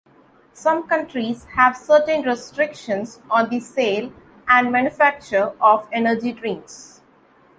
[0.53, 4.11] Some countries have certain restrictions on the sale
[4.47, 7.01] and manufacture of energy drinks.